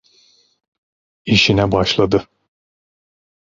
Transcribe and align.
İşine 1.25 1.71
başladı. 1.71 2.27